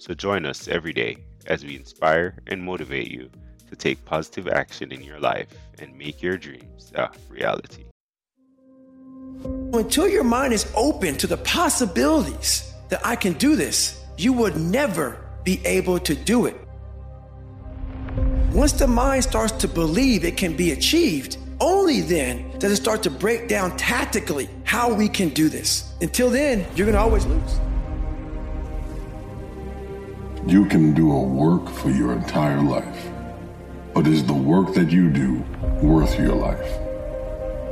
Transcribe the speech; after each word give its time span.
So 0.00 0.14
join 0.14 0.46
us 0.46 0.66
every 0.66 0.94
day 0.94 1.18
as 1.44 1.62
we 1.62 1.76
inspire 1.76 2.34
and 2.46 2.62
motivate 2.62 3.10
you 3.10 3.30
to 3.68 3.76
take 3.76 4.02
positive 4.06 4.48
action 4.48 4.92
in 4.92 5.02
your 5.02 5.20
life 5.20 5.48
and 5.78 5.94
make 5.98 6.22
your 6.22 6.38
dreams 6.38 6.90
a 6.94 7.10
reality. 7.28 7.84
Until 9.74 10.08
your 10.08 10.24
mind 10.24 10.54
is 10.54 10.72
open 10.74 11.18
to 11.18 11.26
the 11.26 11.36
possibilities 11.36 12.72
that 12.88 13.06
I 13.06 13.14
can 13.14 13.34
do 13.34 13.56
this, 13.56 14.02
you 14.16 14.32
would 14.32 14.56
never 14.56 15.22
be 15.44 15.60
able 15.66 15.98
to 15.98 16.14
do 16.14 16.46
it. 16.46 16.56
Once 18.52 18.72
the 18.72 18.86
mind 18.86 19.24
starts 19.24 19.52
to 19.52 19.68
believe 19.68 20.24
it 20.24 20.38
can 20.38 20.56
be 20.56 20.72
achieved, 20.72 21.36
only 21.60 22.00
then 22.00 22.58
does 22.58 22.72
it 22.72 22.76
start 22.76 23.02
to 23.02 23.10
break 23.10 23.48
down 23.48 23.76
tactically 23.76 24.48
how 24.64 24.94
we 24.94 25.10
can 25.10 25.28
do 25.28 25.50
this. 25.50 25.92
Until 26.00 26.30
then, 26.30 26.60
you're 26.74 26.86
going 26.86 26.94
to 26.94 27.00
always 27.00 27.26
lose. 27.26 27.60
You 30.46 30.64
can 30.64 30.94
do 30.94 31.12
a 31.12 31.22
work 31.22 31.68
for 31.68 31.90
your 31.90 32.14
entire 32.14 32.62
life, 32.62 33.10
but 33.92 34.06
is 34.06 34.24
the 34.24 34.32
work 34.32 34.72
that 34.72 34.90
you 34.90 35.10
do 35.10 35.44
worth 35.82 36.18
your 36.18 36.34
life? 36.34 36.72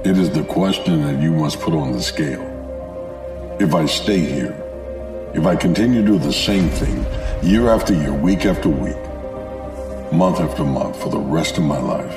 It 0.05 0.19
is 0.19 0.31
the 0.31 0.45
question 0.45 1.03
that 1.03 1.23
you 1.23 1.33
must 1.33 1.61
put 1.61 1.73
on 1.73 1.93
the 1.93 2.03
scale. 2.03 3.56
If 3.59 3.75
I 3.75 3.87
stay 3.87 4.20
here, 4.20 4.55
if 5.34 5.47
I 5.47 5.56
continue 5.56 6.03
to 6.03 6.06
do 6.06 6.19
the 6.19 6.33
same 6.33 6.69
thing 6.69 7.06
year 7.43 7.70
after 7.70 7.95
year, 7.95 8.12
week 8.12 8.45
after 8.45 8.69
week, 8.69 9.03
month 10.12 10.39
after 10.39 10.62
month 10.62 11.00
for 11.03 11.09
the 11.09 11.19
rest 11.19 11.56
of 11.56 11.65
my 11.65 11.78
life, 11.78 12.15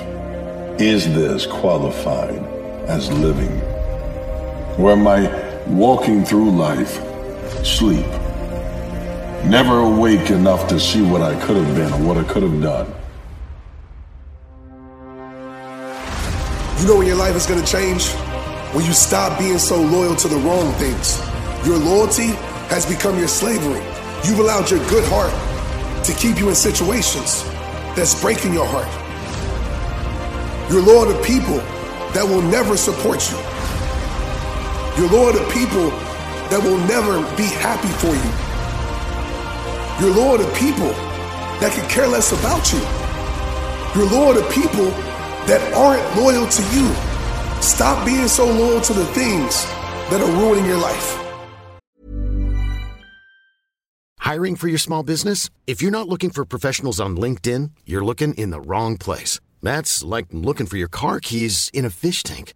is 0.82 1.06
this 1.14 1.46
qualified 1.46 2.44
as 2.90 3.10
living? 3.14 3.62
Or 4.78 4.92
am 4.92 5.08
I 5.08 5.30
walking 5.68 6.26
through 6.26 6.52
life, 6.52 7.02
sleep, 7.66 8.06
never 9.46 9.80
awake 9.80 10.30
enough 10.30 10.68
to 10.70 10.80
see 10.80 11.02
what 11.02 11.22
I 11.22 11.40
could 11.46 11.58
have 11.58 11.76
been 11.76 11.92
or 11.94 12.08
what 12.08 12.18
I 12.18 12.24
could 12.24 12.44
have 12.44 12.62
done? 12.62 12.88
You 16.80 16.88
know 16.88 16.98
when 16.98 17.08
your 17.08 17.16
life 17.16 17.36
is 17.36 17.46
going 17.46 17.64
to 17.64 17.72
change? 17.72 18.10
When 18.74 18.86
you 18.86 18.94
stop 18.94 19.38
being 19.38 19.60
so 19.60 19.82
loyal 19.82 20.16
to 20.16 20.28
the 20.28 20.38
wrong 20.38 20.72
things. 20.74 21.20
Your 21.66 21.78
loyalty 21.78 22.30
has 22.70 22.86
become 22.86 23.20
your 23.20 23.28
slavery. 23.28 23.84
You've 24.24 24.40
allowed 24.40 24.72
your 24.72 24.80
good 24.90 25.04
heart 25.08 25.34
to 26.06 26.14
keep 26.14 26.40
you 26.40 26.50
in 26.50 26.56
situations 26.56 27.44
that's 27.96 28.20
breaking 28.20 28.54
your 28.54 28.66
heart. 28.66 28.90
You're 30.72 30.82
loyal 30.82 31.14
to 31.14 31.24
people 31.24 31.58
that 32.14 32.26
will 32.26 32.42
never 32.42 32.78
support 32.78 33.30
you. 33.30 33.38
You're 34.98 35.12
loyal 35.12 35.34
to 35.34 35.44
people 35.52 35.90
that 36.50 36.62
will 36.64 36.80
never 36.88 37.22
be 37.36 37.44
happy 37.44 37.90
for 38.00 38.14
you. 38.16 38.51
You're 40.02 40.16
loyal 40.16 40.40
to 40.40 40.52
people 40.54 40.90
that 41.62 41.72
could 41.76 41.88
care 41.88 42.08
less 42.08 42.32
about 42.32 42.74
you. 42.74 42.80
You're 43.94 44.10
loyal 44.10 44.34
to 44.34 44.42
people 44.50 44.86
that 45.46 45.62
aren't 45.76 46.18
loyal 46.18 46.48
to 46.48 46.64
you. 46.74 46.92
Stop 47.62 48.04
being 48.04 48.28
so 48.28 48.48
loyal 48.48 48.82
to 48.82 48.94
the 48.94 49.06
things 49.14 49.64
that 50.10 50.20
are 50.20 50.32
ruining 50.42 50.66
your 50.66 50.78
life. 50.78 51.18
Hiring 54.18 54.56
for 54.56 54.70
your 54.70 54.80
small 54.80 55.04
business? 55.04 55.52
If 55.68 55.84
you're 55.84 55.92
not 55.92 56.08
looking 56.08 56.32
for 56.32 56.46
professionals 56.46 57.00
on 57.00 57.16
LinkedIn, 57.16 57.70
you're 57.86 58.04
looking 58.04 58.34
in 58.34 58.50
the 58.50 58.60
wrong 58.60 58.98
place. 58.98 59.40
That's 59.62 60.04
like 60.04 60.26
looking 60.32 60.66
for 60.66 60.78
your 60.78 60.88
car 60.88 61.20
keys 61.20 61.70
in 61.76 61.86
a 61.86 61.92
fish 61.92 62.24
tank. 62.24 62.56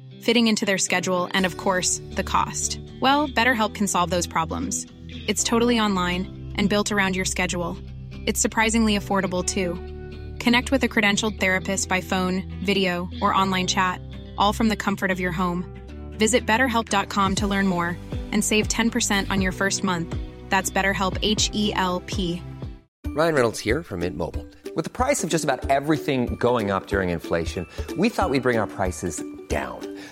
fitting 0.21 0.47
into 0.47 0.65
their 0.65 0.77
schedule, 0.77 1.29
and 1.33 1.45
of 1.45 1.57
course, 1.57 2.01
the 2.11 2.23
cost. 2.23 2.79
Well, 3.01 3.27
BetterHelp 3.27 3.73
can 3.73 3.87
solve 3.87 4.09
those 4.09 4.27
problems. 4.27 4.85
It's 5.27 5.43
totally 5.43 5.79
online 5.79 6.53
and 6.55 6.69
built 6.69 6.91
around 6.91 7.15
your 7.15 7.25
schedule. 7.25 7.77
It's 8.25 8.39
surprisingly 8.39 8.97
affordable 8.97 9.45
too. 9.45 9.75
Connect 10.39 10.71
with 10.71 10.83
a 10.83 10.89
credentialed 10.89 11.39
therapist 11.39 11.89
by 11.89 12.01
phone, 12.01 12.43
video, 12.63 13.09
or 13.21 13.33
online 13.33 13.67
chat, 13.67 14.01
all 14.37 14.53
from 14.53 14.69
the 14.69 14.75
comfort 14.75 15.11
of 15.11 15.19
your 15.19 15.31
home. 15.31 15.65
Visit 16.17 16.45
betterhelp.com 16.45 17.35
to 17.35 17.47
learn 17.47 17.67
more 17.67 17.97
and 18.31 18.43
save 18.43 18.67
10% 18.67 19.29
on 19.29 19.41
your 19.41 19.51
first 19.51 19.83
month. 19.83 20.15
That's 20.49 20.69
BetterHelp 20.69 21.17
H 21.21 21.49
E 21.53 21.73
L 21.75 22.01
P. 22.05 22.41
Ryan 23.07 23.35
Reynolds 23.35 23.59
here 23.59 23.83
from 23.83 23.99
Mint 23.99 24.17
Mobile. 24.17 24.45
With 24.75 24.85
the 24.85 24.91
price 24.91 25.23
of 25.23 25.29
just 25.29 25.43
about 25.43 25.69
everything 25.69 26.37
going 26.37 26.71
up 26.71 26.87
during 26.87 27.09
inflation, 27.09 27.67
we 27.97 28.07
thought 28.07 28.29
we'd 28.29 28.41
bring 28.41 28.57
our 28.57 28.67
prices 28.67 29.21
down. 29.49 29.90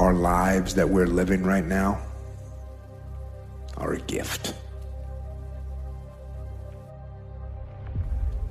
Our 0.00 0.14
lives 0.14 0.74
that 0.76 0.88
we're 0.88 1.06
living 1.06 1.42
right 1.42 1.64
now 1.64 2.00
are 3.76 3.92
a 3.92 4.00
gift. 4.00 4.54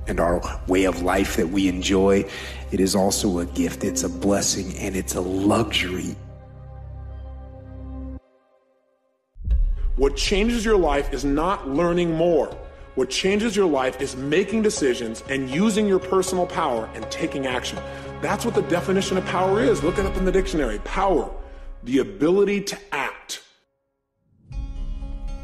And 0.06 0.20
our 0.20 0.40
way 0.68 0.84
of 0.84 1.02
life 1.02 1.36
that 1.38 1.48
we 1.48 1.66
enjoy, 1.66 2.24
it 2.70 2.78
is 2.78 2.94
also 2.94 3.40
a 3.40 3.46
gift. 3.46 3.82
It's 3.82 4.04
a 4.04 4.08
blessing 4.08 4.76
and 4.78 4.94
it's 4.94 5.16
a 5.16 5.20
luxury. 5.20 6.14
What 9.96 10.16
changes 10.16 10.64
your 10.64 10.78
life 10.78 11.12
is 11.12 11.24
not 11.24 11.68
learning 11.68 12.14
more. 12.14 12.56
What 12.94 13.10
changes 13.10 13.56
your 13.56 13.66
life 13.66 14.00
is 14.00 14.14
making 14.14 14.62
decisions 14.62 15.24
and 15.28 15.50
using 15.50 15.88
your 15.88 15.98
personal 15.98 16.46
power 16.46 16.88
and 16.94 17.10
taking 17.10 17.48
action. 17.48 17.80
That's 18.22 18.44
what 18.44 18.54
the 18.54 18.62
definition 18.62 19.16
of 19.16 19.26
power 19.26 19.60
is. 19.60 19.82
Look 19.82 19.98
it 19.98 20.06
up 20.06 20.16
in 20.16 20.24
the 20.24 20.32
dictionary. 20.32 20.78
Power, 20.80 21.28
the 21.82 21.98
ability 21.98 22.60
to 22.62 22.78
act. 22.92 23.42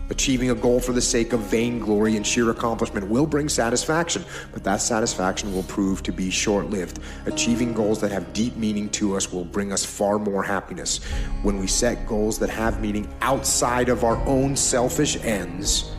Achieving 0.09 0.51
a 0.51 0.55
goal 0.55 0.79
for 0.79 0.93
the 0.93 1.01
sake 1.01 1.33
of 1.33 1.41
vainglory 1.41 2.17
and 2.17 2.25
sheer 2.25 2.51
accomplishment 2.51 3.09
will 3.09 3.27
bring 3.27 3.49
satisfaction, 3.49 4.25
but 4.53 4.63
that 4.63 4.81
satisfaction 4.81 5.53
will 5.53 5.65
prove 5.65 6.03
to 6.05 6.13
be 6.13 6.31
short 6.31 6.71
lived. 6.71 7.01
Achieving 7.27 7.73
goals 7.73 8.01
that 8.03 8.13
have 8.13 8.33
deep 8.33 8.55
meaning 8.57 8.89
to 8.91 9.17
us 9.17 9.33
will 9.33 9.45
bring 9.45 9.73
us 9.73 9.85
far 9.85 10.21
more 10.21 10.45
happiness. 10.45 11.03
When 11.43 11.59
we 11.59 11.67
set 11.67 12.07
goals 12.07 12.39
that 12.39 12.51
have 12.51 12.81
meaning 12.81 13.13
outside 13.21 13.89
of 13.89 14.05
our 14.05 14.17
own 14.27 14.55
selfish 14.55 15.17
ends, 15.25 15.91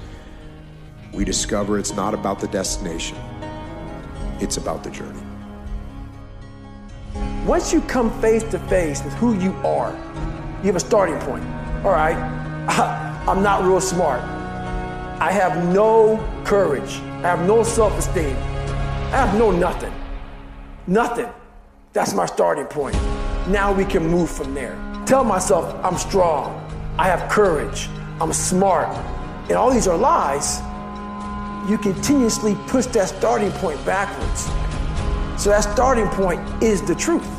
we 1.13 1.25
discover 1.25 1.77
it's 1.77 1.93
not 1.93 2.13
about 2.13 2.39
the 2.39 2.47
destination, 2.47 3.17
it's 4.39 4.55
about 4.55 4.85
the 4.85 4.89
journey. 4.89 5.26
Once 7.47 7.71
you 7.71 7.79
come 7.79 8.11
face 8.19 8.43
to 8.43 8.59
face 8.67 9.01
with 9.05 9.13
who 9.13 9.33
you 9.39 9.53
are, 9.65 9.93
you 10.59 10.65
have 10.65 10.75
a 10.75 10.79
starting 10.81 11.17
point. 11.19 11.45
All 11.85 11.93
right, 11.93 12.17
I'm 13.25 13.41
not 13.41 13.63
real 13.63 13.79
smart. 13.79 14.19
I 15.21 15.31
have 15.31 15.65
no 15.73 16.17
courage. 16.43 16.97
I 16.99 17.21
have 17.21 17.47
no 17.47 17.63
self 17.63 17.97
esteem. 17.97 18.35
I 18.35 19.25
have 19.25 19.39
no 19.39 19.49
nothing. 19.49 19.93
Nothing. 20.87 21.29
That's 21.93 22.13
my 22.13 22.25
starting 22.25 22.65
point. 22.65 22.95
Now 23.47 23.71
we 23.71 23.85
can 23.85 24.05
move 24.05 24.29
from 24.29 24.53
there. 24.53 24.77
Tell 25.05 25.23
myself 25.23 25.73
I'm 25.85 25.95
strong, 25.97 26.53
I 26.99 27.05
have 27.05 27.31
courage, 27.31 27.87
I'm 28.19 28.33
smart. 28.33 28.89
And 29.47 29.53
all 29.53 29.71
these 29.71 29.87
are 29.87 29.97
lies. 29.97 30.59
You 31.71 31.77
continuously 31.77 32.55
push 32.67 32.87
that 32.87 33.07
starting 33.07 33.51
point 33.53 33.83
backwards. 33.85 34.47
So 35.41 35.49
that 35.51 35.61
starting 35.61 36.09
point 36.09 36.41
is 36.61 36.81
the 36.81 36.93
truth. 36.93 37.36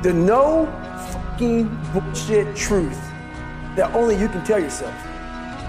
The 0.00 0.12
no 0.12 0.66
fucking 1.10 1.66
bullshit 1.92 2.54
truth 2.54 3.00
that 3.74 3.92
only 3.96 4.16
you 4.16 4.28
can 4.28 4.44
tell 4.44 4.60
yourself. 4.60 4.94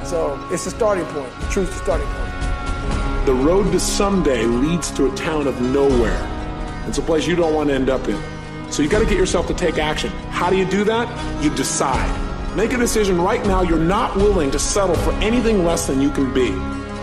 So 0.06 0.40
it's 0.52 0.66
the 0.66 0.70
starting 0.70 1.06
point. 1.06 1.34
The 1.40 1.48
truth 1.48 1.70
is 1.70 1.78
the 1.80 1.84
starting 1.84 2.08
point. 2.08 3.26
The 3.26 3.34
road 3.34 3.72
to 3.72 3.80
someday 3.80 4.44
leads 4.44 4.92
to 4.92 5.12
a 5.12 5.16
town 5.16 5.48
of 5.48 5.60
nowhere. 5.62 6.28
It's 6.88 7.00
a 7.00 7.02
place 7.02 7.26
you 7.26 7.36
don't 7.36 7.56
want 7.56 7.70
to 7.70 7.76
end 7.76 7.90
up 7.90 8.08
in. 8.08 8.22
So 8.72 8.84
you 8.84 8.90
got 8.90 9.00
to 9.00 9.06
get 9.06 9.18
yourself 9.18 9.48
to 9.48 9.54
take 9.56 9.80
action. 9.80 10.12
How 10.30 10.52
do 10.52 10.58
you 10.58 10.66
do 10.66 10.84
that? 10.84 11.44
You 11.44 11.50
decide. 11.56 12.56
Make 12.56 12.74
a 12.74 12.78
decision 12.78 13.20
right 13.20 13.44
now 13.48 13.64
you're 13.64 13.80
not 13.80 14.16
willing 14.16 14.52
to 14.52 14.60
settle 14.60 14.96
for 14.96 15.12
anything 15.14 15.64
less 15.64 15.88
than 15.88 16.02
you 16.02 16.12
can 16.12 16.32
be. 16.32 16.52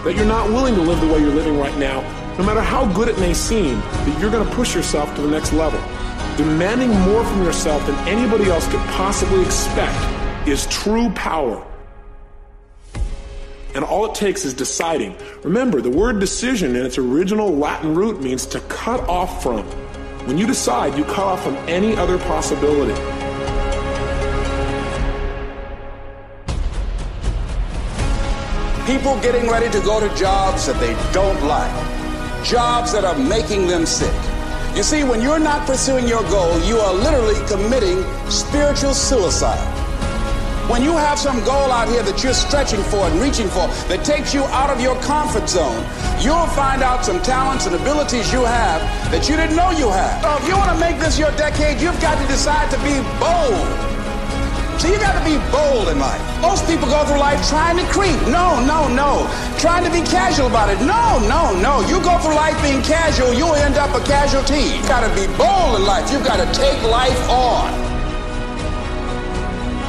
That 0.05 0.14
you're 0.14 0.25
not 0.26 0.49
willing 0.50 0.76
to 0.76 0.81
live 0.81 1.00
the 1.00 1.08
way 1.08 1.19
you're 1.19 1.34
living 1.34 1.58
right 1.58 1.76
now, 1.76 2.02
no 2.38 2.44
matter 2.44 2.61
how 2.61 2.87
good 2.93 3.08
it 3.08 3.19
may 3.19 3.34
seem, 3.34 3.81
that 3.81 4.20
you're 4.20 4.31
going 4.31 4.49
to 4.49 4.55
push 4.55 4.76
yourself 4.76 5.12
to 5.17 5.23
the 5.23 5.31
next 5.31 5.52
level. 5.52 5.81
Demanding 6.37 6.91
more 7.00 7.25
from 7.25 7.43
yourself 7.44 7.87
than 7.87 7.94
anybody 8.06 8.50
else 8.50 8.69
could 8.69 8.81
possibly 8.91 9.41
expect 9.41 10.47
is 10.47 10.67
true 10.67 11.09
power. 11.15 11.67
And 13.75 13.83
all 13.83 14.05
it 14.11 14.15
takes 14.15 14.44
is 14.44 14.53
deciding. 14.53 15.17
Remember, 15.44 15.81
the 15.81 15.88
word 15.88 16.21
decision 16.21 16.77
in 16.77 16.85
its 16.85 16.99
original 16.99 17.56
Latin 17.56 17.94
root 17.94 18.23
means 18.23 18.44
to 18.47 18.61
cut 18.69 19.00
off 19.09 19.43
from. 19.43 19.65
When 20.27 20.37
you 20.37 20.47
decide, 20.47 20.99
you 20.99 21.05
cut 21.05 21.21
off 21.21 21.43
from 21.43 21.56
any 21.69 21.97
other 21.97 22.19
possibility. 22.19 22.94
People 28.87 29.19
getting 29.21 29.50
ready 29.50 29.71
to 29.71 29.81
go 29.81 30.06
to 30.06 30.15
jobs 30.17 30.67
that 30.67 30.79
they 30.81 30.93
don't 31.15 31.43
like, 31.44 31.73
jobs 32.44 32.93
that 32.93 33.06
are 33.06 33.19
making 33.19 33.67
them 33.67 33.87
sick. 33.87 34.36
You 34.76 34.82
see, 34.82 35.05
when 35.05 35.23
you're 35.23 35.38
not 35.38 35.67
pursuing 35.67 36.06
your 36.06 36.23
goal, 36.25 36.61
you 36.61 36.76
are 36.76 36.93
literally 36.93 37.40
committing 37.46 38.05
spiritual 38.31 38.93
suicide. 38.93 39.64
When 40.70 40.82
you 40.82 40.93
have 40.93 41.19
some 41.19 41.43
goal 41.44 41.73
out 41.73 41.88
here 41.88 42.02
that 42.02 42.23
you're 42.23 42.34
stretching 42.34 42.82
for 42.82 43.08
and 43.08 43.19
reaching 43.19 43.49
for 43.49 43.69
that 43.88 44.05
takes 44.05 44.34
you 44.34 44.44
out 44.52 44.69
of 44.69 44.78
your 44.78 45.00
comfort 45.00 45.49
zone, 45.49 45.82
you'll 46.20 46.46
find 46.49 46.82
out 46.82 47.06
some 47.06 47.23
talents 47.23 47.64
and 47.64 47.75
abilities 47.75 48.31
you 48.31 48.44
have 48.44 48.82
that 49.11 49.26
you 49.31 49.37
didn't 49.37 49.56
know 49.56 49.70
you 49.70 49.88
had. 49.88 50.20
So 50.20 50.44
if 50.44 50.46
you 50.46 50.55
want 50.58 50.70
to 50.70 50.78
make 50.78 51.00
this 51.00 51.19
your 51.19 51.32
decade, 51.38 51.81
you've 51.81 51.99
got 52.02 52.20
to 52.20 52.28
decide 52.28 52.70
to 52.70 52.76
be 52.84 53.00
bold. 53.17 53.95
So 54.78 54.88
you 54.88 54.99
got 55.00 55.17
to 55.17 55.25
be 55.25 55.40
bold 55.50 55.88
in 55.88 55.99
life. 55.99 56.20
Most 56.43 56.67
people 56.67 56.87
go 56.87 57.05
through 57.06 57.19
life 57.19 57.40
trying 57.49 57.78
to 57.78 57.87
creep. 57.90 58.20
No, 58.28 58.61
no, 58.61 58.88
no. 58.93 59.25
Trying 59.58 59.84
to 59.84 59.90
be 59.90 60.02
casual 60.05 60.49
about 60.49 60.69
it. 60.69 60.78
No, 60.84 61.19
no, 61.25 61.56
no. 61.56 61.81
You 61.88 61.96
go 62.05 62.19
through 62.19 62.34
life 62.34 62.61
being 62.62 62.82
casual, 62.82 63.32
you'll 63.32 63.56
end 63.56 63.76
up 63.76 63.96
a 63.96 64.05
casualty. 64.05 64.76
You 64.76 64.82
got 64.84 65.00
to 65.00 65.12
be 65.17 65.26
bold 65.38 65.81
in 65.81 65.87
life. 65.87 66.12
You've 66.12 66.26
got 66.26 66.37
to 66.37 66.49
take 66.52 66.76
life 66.84 67.19
on. 67.31 67.73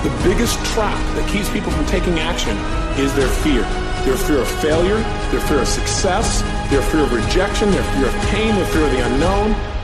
The 0.03 0.09
biggest 0.23 0.55
trap 0.71 0.97
that 1.15 1.27
keeps 1.29 1.49
people 1.49 1.71
from 1.71 1.85
taking 1.85 2.19
action 2.19 2.55
is 2.95 3.13
their 3.13 3.27
fear. 3.43 3.63
Their 4.07 4.15
fear 4.15 4.39
of 4.39 4.47
failure, 4.63 5.03
their 5.31 5.41
fear 5.41 5.59
of 5.59 5.67
success, 5.67 6.41
their 6.71 6.81
fear 6.81 7.03
of 7.03 7.11
rejection, 7.11 7.69
their 7.71 7.83
fear 7.91 8.07
of 8.07 8.15
pain, 8.31 8.55
their 8.55 8.65
fear 8.67 8.85
of 8.85 8.91
the 8.91 9.03
unknown. 9.03 9.76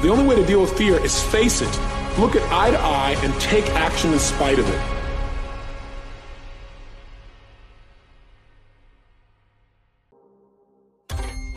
The 0.00 0.08
only 0.10 0.24
way 0.24 0.36
to 0.36 0.46
deal 0.46 0.60
with 0.60 0.78
fear 0.78 1.04
is 1.04 1.20
face 1.20 1.60
it, 1.60 1.80
look 2.20 2.36
it 2.36 2.42
eye 2.52 2.70
to 2.70 2.78
eye, 2.78 3.16
and 3.24 3.34
take 3.40 3.66
action 3.70 4.12
in 4.12 4.20
spite 4.20 4.60
of 4.60 4.68
it. 4.68 4.80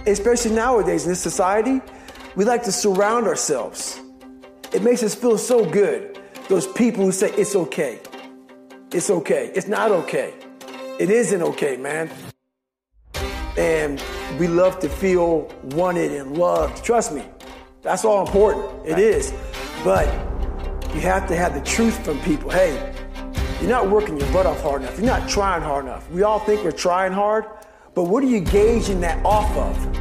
Especially 0.08 0.56
nowadays 0.56 1.04
in 1.04 1.12
this 1.12 1.22
society, 1.22 1.82
we 2.36 2.44
like 2.44 2.64
to 2.64 2.72
surround 2.72 3.28
ourselves. 3.28 4.00
It 4.74 4.82
makes 4.82 5.04
us 5.04 5.14
feel 5.14 5.38
so 5.38 5.64
good. 5.64 6.20
Those 6.50 6.66
people 6.66 7.06
who 7.06 7.12
say 7.12 7.32
it's 7.34 7.56
okay. 7.56 8.00
It's 8.92 9.12
okay. 9.12 9.52
It's 9.54 9.68
not 9.68 9.92
okay. 9.92 10.34
It 11.00 11.12
isn't 11.12 11.44
okay, 11.44 11.78
man. 11.78 12.10
And 13.56 14.02
we 14.40 14.48
love 14.48 14.80
to 14.80 14.90
feel 14.90 15.54
wanted 15.76 16.12
and 16.14 16.36
loved. 16.38 16.84
Trust 16.84 17.14
me, 17.14 17.24
that's 17.82 18.06
all 18.06 18.26
important. 18.26 18.86
It 18.86 19.00
is. 19.00 19.34
But 19.84 20.08
you 20.94 21.02
have 21.02 21.28
to 21.30 21.36
have 21.36 21.54
the 21.54 21.62
truth 21.62 22.04
from 22.06 22.20
people. 22.22 22.50
Hey, 22.50 22.94
you're 23.60 23.70
not 23.70 23.90
working 23.90 24.18
your 24.18 24.32
butt 24.32 24.46
off 24.46 24.62
hard 24.62 24.84
enough. 24.84 24.98
You're 24.98 25.08
not 25.08 25.28
trying 25.30 25.62
hard 25.62 25.86
enough. 25.86 26.10
We 26.12 26.24
all 26.24 26.40
think 26.40 26.64
we're 26.64 26.72
trying 26.72 27.12
hard, 27.12 27.46
but 27.96 28.04
what 28.04 28.24
are 28.24 28.28
you 28.28 28.40
gauging 28.40 29.02
that 29.02 29.24
off 29.26 29.50
of? 29.58 29.98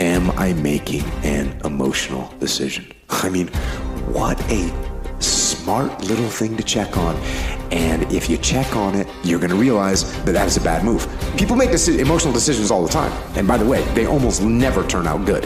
Am 0.00 0.30
I 0.32 0.52
making 0.54 1.04
an 1.24 1.60
emotional 1.64 2.32
decision? 2.38 2.92
I 3.10 3.28
mean, 3.28 3.48
what 4.12 4.40
a 4.50 4.72
smart 5.20 6.04
little 6.04 6.28
thing 6.28 6.56
to 6.56 6.62
check 6.62 6.96
on. 6.96 7.16
And 7.70 8.10
if 8.12 8.30
you 8.30 8.38
check 8.38 8.76
on 8.76 8.94
it, 8.94 9.06
you're 9.24 9.38
going 9.38 9.50
to 9.50 9.56
realize 9.56 10.12
that 10.24 10.32
that 10.32 10.46
is 10.46 10.56
a 10.56 10.60
bad 10.60 10.84
move. 10.84 11.06
People 11.36 11.56
make 11.56 11.70
deci- 11.70 11.98
emotional 11.98 12.32
decisions 12.32 12.70
all 12.70 12.82
the 12.82 12.88
time. 12.88 13.12
And 13.36 13.46
by 13.46 13.56
the 13.56 13.66
way, 13.66 13.82
they 13.94 14.06
almost 14.06 14.42
never 14.42 14.86
turn 14.86 15.06
out 15.06 15.24
good. 15.26 15.44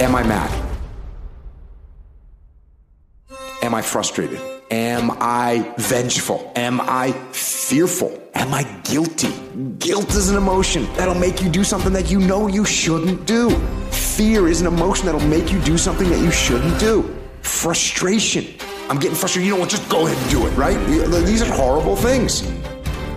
Am 0.00 0.14
I 0.14 0.22
mad? 0.22 0.50
Am 3.62 3.74
I 3.74 3.80
frustrated? 3.80 4.40
Am 4.70 5.10
I 5.20 5.72
vengeful? 5.78 6.52
Am 6.56 6.80
I 6.80 7.12
fearful? 7.32 8.20
Am 8.34 8.52
I 8.52 8.64
guilty? 8.82 9.32
Guilt 9.78 10.10
is 10.10 10.28
an 10.28 10.36
emotion 10.36 10.84
that'll 10.94 11.14
make 11.14 11.40
you 11.40 11.48
do 11.48 11.64
something 11.64 11.92
that 11.92 12.10
you 12.10 12.18
know 12.18 12.46
you 12.46 12.64
shouldn't 12.64 13.26
do. 13.26 13.50
Fear 13.90 14.48
is 14.48 14.60
an 14.60 14.66
emotion 14.66 15.06
that'll 15.06 15.28
make 15.28 15.52
you 15.52 15.60
do 15.60 15.78
something 15.78 16.10
that 16.10 16.18
you 16.18 16.30
shouldn't 16.30 16.78
do. 16.80 17.16
Frustration. 17.42 18.44
I'm 18.88 18.98
getting 18.98 19.16
frustrated. 19.16 19.46
You 19.46 19.54
know 19.54 19.60
what? 19.60 19.70
Just 19.70 19.88
go 19.88 20.06
ahead 20.06 20.18
and 20.20 20.30
do 20.30 20.46
it, 20.46 20.50
right? 20.56 20.78
These 21.24 21.42
are 21.42 21.52
horrible 21.52 21.96
things. 21.96 22.42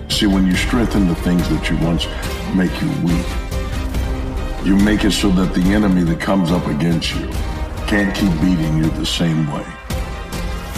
See, 0.09 0.25
when 0.25 0.47
you 0.47 0.55
strengthen 0.55 1.07
the 1.07 1.15
things 1.15 1.47
that 1.49 1.69
you 1.69 1.77
once 1.77 2.07
make 2.55 2.71
you 2.81 2.89
weak, 3.03 3.27
you 4.65 4.75
make 4.77 5.03
it 5.03 5.11
so 5.11 5.29
that 5.31 5.53
the 5.53 5.61
enemy 5.73 6.03
that 6.03 6.19
comes 6.19 6.51
up 6.51 6.65
against 6.67 7.13
you 7.13 7.29
can't 7.85 8.15
keep 8.15 8.31
beating 8.41 8.77
you 8.77 8.89
the 8.91 9.05
same 9.05 9.51
way. 9.51 9.65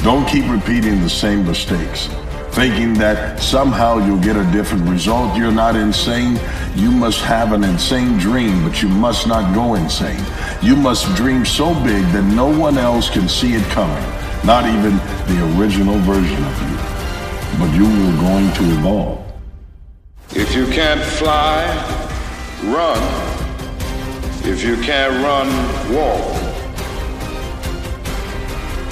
Don't 0.03 0.27
keep 0.27 0.49
repeating 0.49 1.01
the 1.01 1.09
same 1.09 1.45
mistakes, 1.45 2.07
thinking 2.51 2.93
that 2.95 3.39
somehow 3.39 3.97
you'll 4.05 4.19
get 4.19 4.35
a 4.35 4.51
different 4.51 4.89
result. 4.89 5.37
You're 5.37 5.51
not 5.51 5.75
insane. 5.75 6.39
You 6.75 6.91
must 6.91 7.21
have 7.21 7.53
an 7.53 7.63
insane 7.63 8.17
dream, 8.17 8.63
but 8.67 8.81
you 8.81 8.89
must 8.89 9.27
not 9.27 9.53
go 9.53 9.75
insane. 9.75 10.23
You 10.61 10.75
must 10.75 11.15
dream 11.15 11.45
so 11.45 11.73
big 11.83 12.03
that 12.13 12.23
no 12.35 12.47
one 12.47 12.77
else 12.77 13.09
can 13.09 13.29
see 13.29 13.53
it 13.53 13.63
coming, 13.65 14.03
not 14.43 14.65
even 14.65 14.97
the 15.27 15.57
original 15.57 15.97
version 15.99 16.43
of 16.43 16.61
you. 16.69 16.77
But 17.59 17.73
you 17.75 17.85
are 17.85 18.17
going 18.21 18.53
to 18.53 18.63
evolve. 18.79 19.31
If 20.31 20.55
you 20.55 20.65
can't 20.67 21.01
fly, 21.01 21.65
run. 22.65 23.01
If 24.45 24.63
you 24.63 24.77
can't 24.81 25.13
run, 25.23 25.47
walk. 25.93 26.49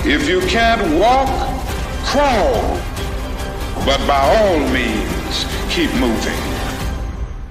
If 0.05 0.27
you 0.27 0.41
can't 0.41 0.99
walk, 0.99 1.29
crawl. 2.05 2.77
But 3.85 4.05
by 4.07 4.19
all 4.37 4.59
means, 4.71 5.45
keep 5.69 5.93
moving. 5.95 6.37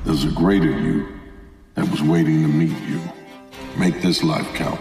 There's 0.04 0.24
a 0.24 0.30
greater 0.30 0.70
you 0.70 1.08
that 1.74 1.88
was 1.90 2.02
waiting 2.02 2.42
to 2.42 2.48
meet 2.48 2.78
you. 2.88 3.00
Make 3.76 4.02
this 4.02 4.22
life 4.22 4.46
count. 4.54 4.80